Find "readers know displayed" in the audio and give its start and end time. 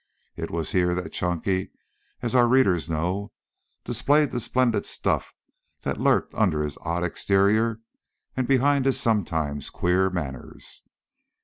2.47-4.31